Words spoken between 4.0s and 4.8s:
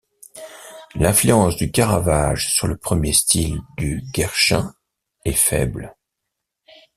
Guerchin